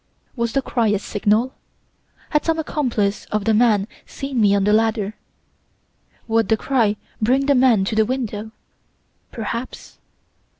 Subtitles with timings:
[0.35, 1.53] Was the cry a signal?
[2.31, 5.13] Had some accomplice of the man seen me on the ladder!
[6.27, 8.49] Would the cry bring the man to the window?
[9.31, 9.99] Perhaps!